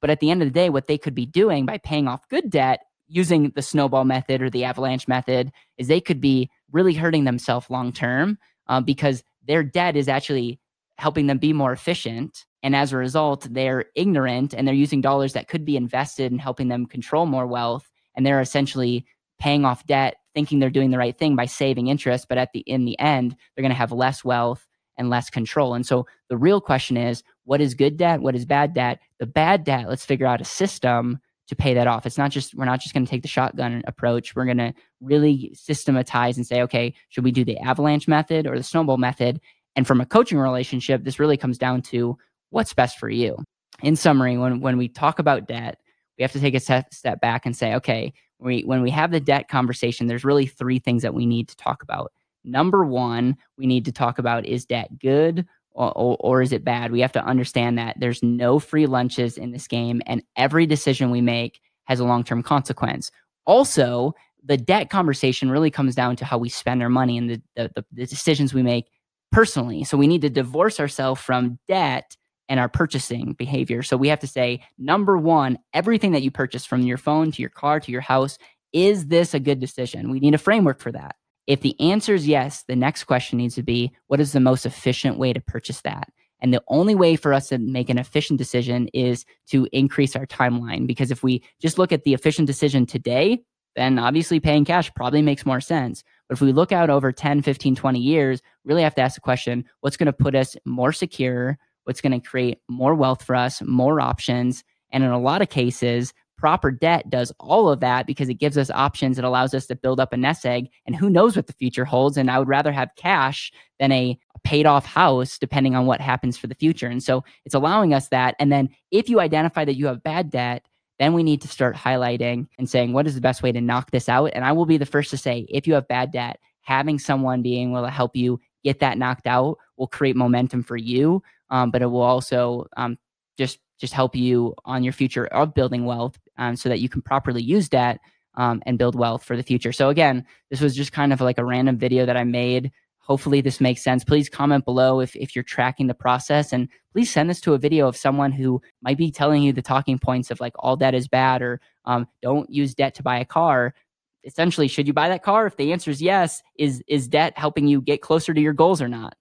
But 0.00 0.11
at 0.11 0.21
the 0.21 0.31
end 0.31 0.42
of 0.42 0.49
the 0.49 0.54
day 0.54 0.71
what 0.71 0.87
they 0.87 0.99
could 0.99 1.14
be 1.14 1.26
doing 1.26 1.66
by 1.66 1.78
paying 1.78 2.07
off 2.07 2.28
good 2.28 2.49
debt 2.49 2.81
using 3.09 3.50
the 3.57 3.62
snowball 3.62 4.04
method 4.04 4.40
or 4.40 4.49
the 4.49 4.64
avalanche 4.64 5.09
method 5.09 5.50
is 5.76 5.88
they 5.88 6.00
could 6.00 6.21
be 6.21 6.50
really 6.71 6.95
hurting 6.95 7.25
themselves 7.25 7.69
long 7.69 7.92
term 7.92 8.38
um, 8.66 8.85
because 8.85 9.23
their 9.47 9.62
debt 9.62 9.97
is 9.97 10.09
actually 10.09 10.61
helping 10.99 11.26
them 11.26 11.38
be 11.38 11.52
more 11.52 11.73
efficient. 11.73 12.45
And 12.62 12.76
as 12.76 12.92
a 12.92 12.97
result, 12.97 13.49
they're 13.50 13.87
ignorant 13.97 14.54
and 14.54 14.66
they're 14.66 14.75
using 14.75 15.00
dollars 15.00 15.33
that 15.33 15.49
could 15.49 15.64
be 15.64 15.76
invested 15.76 16.31
in 16.31 16.38
helping 16.38 16.69
them 16.69 16.87
control 16.87 17.26
more 17.26 17.47
wealth. 17.47 17.90
And 18.14 18.25
they're 18.25 18.40
essentially 18.40 19.04
paying 19.40 19.64
off 19.64 19.87
debt, 19.87 20.16
thinking 20.35 20.59
they're 20.59 20.71
doing 20.71 20.90
the 20.90 20.99
right 20.99 21.19
thing 21.19 21.35
by 21.35 21.47
saving 21.47 21.88
interest. 21.88 22.26
But 22.28 22.38
at 22.38 22.52
the 22.52 22.61
in 22.61 22.85
the 22.85 22.99
end, 23.00 23.35
they're 23.54 23.62
going 23.62 23.73
to 23.73 23.76
have 23.78 23.90
less 23.90 24.25
wealth 24.25 24.66
and 24.97 25.11
less 25.11 25.31
control. 25.31 25.75
And 25.75 25.87
so 25.87 26.07
the 26.28 26.37
real 26.37 26.61
question 26.61 26.97
is, 26.97 27.25
what 27.45 27.61
is 27.61 27.75
good 27.75 27.97
debt? 27.97 28.21
What 28.21 28.37
is 28.37 28.45
bad 28.45 28.75
debt? 28.75 29.00
The 29.19 29.26
bad 29.26 29.64
debt, 29.64 29.88
let's 29.88 30.04
figure 30.04 30.26
out 30.26 30.40
a 30.40 30.45
system 30.45 31.19
to 31.52 31.56
pay 31.56 31.75
that 31.75 31.87
off. 31.87 32.06
It's 32.06 32.18
not 32.18 32.30
just 32.30 32.54
we're 32.54 32.64
not 32.64 32.80
just 32.80 32.94
going 32.94 33.04
to 33.04 33.11
take 33.11 33.23
the 33.23 33.28
shotgun 33.28 33.82
approach. 33.87 34.35
We're 34.35 34.44
going 34.44 34.59
to 34.59 34.75
really 35.00 35.52
systematize 35.54 36.37
and 36.37 36.47
say, 36.47 36.62
okay, 36.62 36.94
should 37.09 37.25
we 37.25 37.32
do 37.32 37.44
the 37.44 37.59
avalanche 37.59 38.09
method 38.09 38.47
or 38.47 38.56
the 38.56 38.62
snowball 38.62 38.99
method? 38.99 39.40
And 39.76 39.87
from 39.87 40.00
a 40.00 40.06
coaching 40.06 40.38
relationship, 40.38 41.04
this 41.04 41.18
really 41.18 41.37
comes 41.37 41.59
down 41.59 41.82
to 41.82 42.18
what's 42.50 42.75
best 42.75 42.99
for 42.99 43.09
you. 43.09 43.37
In 43.82 43.97
summary, 43.97 44.37
when 44.37 44.61
when 44.61 44.76
we 44.76 44.88
talk 44.88 45.18
about 45.18 45.47
debt, 45.47 45.78
we 46.18 46.23
have 46.23 46.32
to 46.32 46.40
take 46.40 46.54
a 46.54 46.61
step, 46.61 47.21
back 47.21 47.47
and 47.47 47.56
say, 47.56 47.75
okay, 47.75 48.12
when 48.38 48.54
we, 48.54 48.62
when 48.62 48.82
we 48.82 48.90
have 48.90 49.11
the 49.11 49.21
debt 49.21 49.49
conversation, 49.49 50.06
there's 50.06 50.25
really 50.25 50.47
three 50.47 50.78
things 50.78 51.02
that 51.02 51.14
we 51.14 51.26
need 51.26 51.49
to 51.49 51.56
talk 51.56 51.82
about. 51.82 52.12
Number 52.44 52.85
one, 52.85 53.37
we 53.56 53.66
need 53.66 53.85
to 53.85 53.92
talk 53.92 54.18
about 54.18 54.47
is 54.47 54.64
debt 54.64 54.99
good 54.99 55.47
or, 55.75 56.17
or, 56.21 56.43
is 56.43 56.52
it 56.52 56.64
bad? 56.64 56.93
We 56.93 57.00
have 57.00 57.12
to 57.12 57.25
understand 57.25 57.79
that 57.79 57.97
there's 57.99 58.23
no 58.23 58.59
free 58.59 58.87
lunches 58.87 59.38
in 59.38 59.52
this 59.52 59.67
game, 59.67 60.02
and 60.07 60.23
every 60.37 60.67
decision 60.67 61.11
we 61.11 61.21
make 61.21 61.61
has 61.85 62.00
a 62.00 62.05
long 62.05 62.25
term 62.25 62.43
consequence. 62.43 63.11
Also, 63.47 64.14
the 64.45 64.57
debt 64.57 64.91
conversation 64.91 65.50
really 65.50 65.71
comes 65.71 65.95
down 65.95 66.17
to 66.17 66.25
how 66.25 66.38
we 66.38 66.49
spend 66.49 66.83
our 66.83 66.88
money 66.88 67.17
and 67.17 67.31
the, 67.31 67.43
the, 67.55 67.85
the 67.93 68.07
decisions 68.07 68.52
we 68.52 68.62
make 68.62 68.87
personally. 69.31 69.85
So 69.85 69.97
we 69.97 70.07
need 70.07 70.23
to 70.23 70.31
divorce 70.31 70.81
ourselves 70.81 71.21
from 71.21 71.59
debt 71.69 72.17
and 72.49 72.61
our 72.61 72.69
purchasing 72.69 73.33
behavior. 73.33 73.83
So 73.83 73.97
we 73.97 74.09
have 74.09 74.21
to 74.21 74.26
say, 74.26 74.62
number 74.79 75.17
one, 75.17 75.59
everything 75.73 76.12
that 76.12 76.23
you 76.23 76.31
purchase 76.31 76.67
from 76.67 76.83
your 76.83 76.99
phone 76.99 77.33
to 77.33 77.41
your 77.41 77.50
car 77.50 77.81
to 77.81 77.93
your 77.93 78.00
house, 78.00 78.37
is 78.73 79.07
this 79.07 79.33
a 79.33 79.41
good 79.41 79.61
decision? 79.61 80.11
We 80.11 80.21
need 80.21 80.35
a 80.35 80.38
framework 80.38 80.81
for 80.81 80.93
that. 80.93 81.17
If 81.52 81.61
the 81.61 81.78
answer 81.78 82.14
is 82.14 82.26
yes, 82.26 82.64
the 82.66 82.75
next 82.75 83.04
question 83.04 83.37
needs 83.37 83.56
to 83.56 83.62
be 83.62 83.92
what 84.06 84.21
is 84.21 84.32
the 84.32 84.40
most 84.40 84.64
efficient 84.64 85.18
way 85.18 85.35
to 85.35 85.40
purchase 85.40 85.82
that? 85.82 86.09
And 86.40 86.50
the 86.50 86.62
only 86.68 86.94
way 86.94 87.14
for 87.14 87.35
us 87.35 87.49
to 87.49 87.59
make 87.59 87.90
an 87.90 87.99
efficient 87.99 88.38
decision 88.38 88.88
is 88.94 89.26
to 89.49 89.68
increase 89.71 90.16
our 90.16 90.25
timeline. 90.25 90.87
Because 90.87 91.11
if 91.11 91.23
we 91.23 91.44
just 91.61 91.76
look 91.76 91.92
at 91.92 92.04
the 92.04 92.14
efficient 92.14 92.47
decision 92.47 92.87
today, 92.87 93.42
then 93.76 93.99
obviously 93.99 94.40
paying 94.40 94.64
cash 94.64 94.90
probably 94.94 95.21
makes 95.21 95.44
more 95.44 95.61
sense. 95.61 96.02
But 96.26 96.38
if 96.38 96.40
we 96.40 96.52
look 96.52 96.73
out 96.73 96.88
over 96.88 97.12
10, 97.12 97.42
15, 97.42 97.76
20 97.76 98.00
years, 98.00 98.40
really 98.64 98.82
have 98.82 98.94
to 98.94 99.02
ask 99.02 99.16
the 99.16 99.21
question 99.21 99.66
what's 99.82 99.99
going 99.99 100.06
to 100.06 100.12
put 100.14 100.35
us 100.35 100.56
more 100.64 100.94
secure? 100.94 101.59
What's 101.85 102.00
going 102.00 102.18
to 102.18 102.26
create 102.26 102.61
more 102.71 102.94
wealth 102.94 103.25
for 103.25 103.37
us, 103.37 103.61
more 103.61 104.00
options? 104.00 104.64
And 104.90 105.04
in 105.04 105.11
a 105.11 105.21
lot 105.21 105.42
of 105.42 105.50
cases, 105.50 106.14
Proper 106.37 106.71
debt 106.71 107.09
does 107.09 107.33
all 107.39 107.69
of 107.69 107.81
that 107.81 108.07
because 108.07 108.29
it 108.29 108.35
gives 108.35 108.59
us 108.59 108.71
options. 108.71 109.19
It 109.19 109.25
allows 109.25 109.55
us 109.55 109.67
to 109.67 109.77
build 109.77 110.01
up 110.01 110.12
a 110.12 110.17
nest 110.17 110.45
egg. 110.45 110.69
And 110.87 110.97
who 110.97 111.09
knows 111.09 111.37
what 111.37 111.47
the 111.47 111.53
future 111.53 111.85
holds? 111.85 112.17
And 112.17 112.31
I 112.31 112.39
would 112.39 112.49
rather 112.49 112.73
have 112.73 112.91
cash 112.97 113.53
than 113.79 113.93
a 113.93 114.19
paid 114.45 114.67
off 114.67 114.85
house, 114.85 115.39
depending 115.39 115.77
on 115.77 115.87
what 115.87 116.01
happens 116.01 116.37
for 116.37 116.49
the 116.49 116.55
future. 116.55 116.89
And 116.89 117.03
so 117.03 117.23
it's 117.45 117.55
allowing 117.55 117.95
us 117.95 118.09
that. 118.09 118.35
And 118.39 118.51
then 118.51 118.71
if 118.91 119.09
you 119.09 119.21
identify 119.21 119.65
that 119.65 119.77
you 119.77 119.87
have 119.87 120.03
bad 120.03 120.31
debt, 120.31 120.67
then 120.99 121.15
we 121.15 121.23
need 121.23 121.41
to 121.43 121.49
start 121.49 121.77
highlighting 121.77 122.47
and 122.59 122.69
saying, 122.69 122.93
what 122.93 123.07
is 123.07 123.15
the 123.15 123.21
best 123.21 123.43
way 123.43 123.53
to 123.53 123.61
knock 123.61 123.91
this 123.91 124.09
out? 124.09 124.31
And 124.35 124.45
I 124.45 124.53
will 124.53 124.67
be 124.67 124.79
the 124.79 124.87
first 124.87 125.11
to 125.11 125.17
say, 125.17 125.47
if 125.49 125.67
you 125.67 125.75
have 125.75 125.89
bad 125.89 126.12
debt, 126.12 126.39
having 126.61 126.99
someone 126.99 127.43
being 127.43 127.71
able 127.71 127.83
to 127.83 127.91
help 127.91 128.15
you 128.17 128.41
get 128.65 128.81
that 128.81 128.99
knocked 128.99 129.27
out 129.27 129.59
will 129.77 129.89
create 129.89 130.17
momentum 130.17 130.62
for 130.62 130.77
you, 130.77 131.23
um, 131.51 131.71
but 131.71 131.83
it 131.83 131.87
will 131.87 132.03
also 132.03 132.67
um, 132.77 132.99
just 133.37 133.59
just 133.83 133.93
help 133.93 134.15
you 134.15 134.55
on 134.65 134.85
your 134.85 134.93
future 134.93 135.27
of 135.27 135.55
building 135.55 135.85
wealth 135.85 136.17
um, 136.39 136.55
so 136.55 136.69
that 136.69 136.79
you 136.79 136.89
can 136.89 137.03
properly 137.03 137.43
use 137.43 137.69
debt 137.69 137.99
um, 138.37 138.62
and 138.65 138.79
build 138.79 138.95
wealth 138.95 139.25
for 139.25 139.37
the 139.37 139.43
future. 139.43 139.73
So 139.73 139.89
again, 139.89 140.25
this 140.51 140.61
was 140.61 140.77
just 140.77 140.93
kind 140.93 141.12
of 141.12 141.21
like 141.21 141.37
a 141.37 141.45
random 141.45 141.77
video 141.77 142.07
that 142.07 142.17
I 142.17 142.23
made. 142.23 142.71
Hopefully 143.01 143.41
this 143.41 143.61
makes 143.61 143.83
sense. 143.83 144.05
Please 144.05 144.29
comment 144.29 144.65
below 144.65 145.01
if, 145.01 145.17
if 145.17 145.35
you're 145.35 145.43
tracking 145.43 145.89
the 145.89 145.95
process 145.95 146.53
and 146.53 146.69
please 146.93 147.11
send 147.11 147.29
this 147.29 147.41
to 147.41 147.55
a 147.55 147.59
video 147.59 147.89
of 147.89 147.97
someone 147.97 148.31
who 148.31 148.62
might 148.83 148.97
be 148.97 149.11
telling 149.11 149.43
you 149.43 149.53
the 149.53 149.61
talking 149.61 149.99
points 149.99 150.31
of 150.31 150.39
like 150.39 150.55
all 150.61 150.77
debt 150.77 150.95
is 150.95 151.09
bad 151.09 151.43
or 151.43 151.61
um, 151.85 152.07
don't 152.23 152.49
use 152.49 152.77
debt 152.77 152.95
to 152.95 153.03
buy 153.03 153.19
a 153.19 153.25
car. 153.25 153.75
Essentially, 154.23 154.69
should 154.69 154.87
you 154.87 154.93
buy 154.93 155.09
that 155.09 155.25
car? 155.25 155.49
If 155.49 155.57
the 155.57 155.73
answer 155.73 155.91
is 155.91 156.01
yes, 156.01 156.41
is 156.57 156.85
is 156.87 157.09
debt 157.09 157.33
helping 157.37 157.67
you 157.67 157.81
get 157.81 158.01
closer 158.01 158.33
to 158.33 158.41
your 158.41 158.53
goals 158.53 158.81
or 158.81 158.87
not? 158.87 159.17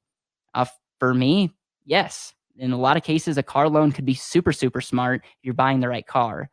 Uh, 0.53 0.65
for 0.99 1.15
me, 1.15 1.55
yes 1.83 2.35
in 2.57 2.71
a 2.71 2.77
lot 2.77 2.97
of 2.97 3.03
cases, 3.03 3.37
a 3.37 3.43
car 3.43 3.69
loan 3.69 3.91
could 3.91 4.05
be 4.05 4.13
super, 4.13 4.51
super 4.51 4.81
smart 4.81 5.21
if 5.23 5.39
you're 5.43 5.53
buying 5.53 5.79
the 5.79 5.89
right 5.89 6.05
car. 6.05 6.49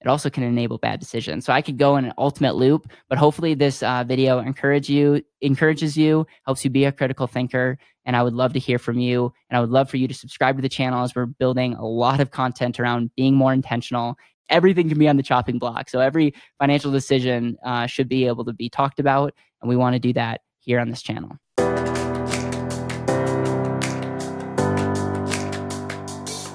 it 0.00 0.08
also 0.08 0.30
can 0.30 0.42
enable 0.42 0.78
bad 0.78 0.98
decisions. 0.98 1.44
So 1.44 1.52
I 1.52 1.60
could 1.60 1.76
go 1.76 1.96
in 1.96 2.06
an 2.06 2.14
ultimate 2.16 2.56
loop, 2.56 2.90
but 3.08 3.18
hopefully 3.18 3.52
this 3.54 3.82
uh, 3.82 4.02
video 4.04 4.38
encourage 4.38 4.88
you, 4.88 5.22
encourages 5.42 5.96
you, 5.96 6.26
helps 6.46 6.64
you 6.64 6.70
be 6.70 6.86
a 6.86 6.92
critical 6.92 7.26
thinker. 7.26 7.78
And 8.06 8.16
I 8.16 8.22
would 8.22 8.32
love 8.32 8.54
to 8.54 8.58
hear 8.58 8.78
from 8.78 8.98
you. 8.98 9.32
And 9.50 9.58
I 9.58 9.60
would 9.60 9.70
love 9.70 9.90
for 9.90 9.98
you 9.98 10.08
to 10.08 10.14
subscribe 10.14 10.56
to 10.56 10.62
the 10.62 10.70
channel 10.70 11.04
as 11.04 11.14
we're 11.14 11.26
building 11.26 11.74
a 11.74 11.84
lot 11.84 12.20
of 12.20 12.30
content 12.30 12.80
around 12.80 13.10
being 13.14 13.34
more 13.34 13.52
intentional. 13.52 14.16
Everything 14.48 14.88
can 14.88 14.98
be 14.98 15.08
on 15.08 15.18
the 15.18 15.22
chopping 15.22 15.58
block. 15.58 15.90
So 15.90 16.00
every 16.00 16.34
financial 16.58 16.90
decision 16.90 17.58
uh, 17.64 17.86
should 17.86 18.08
be 18.08 18.26
able 18.26 18.44
to 18.46 18.54
be 18.54 18.70
talked 18.70 19.00
about. 19.00 19.34
And 19.60 19.68
we 19.68 19.76
want 19.76 19.94
to 19.94 20.00
do 20.00 20.14
that 20.14 20.40
here 20.60 20.80
on 20.80 20.88
this 20.88 21.02
channel. 21.02 21.36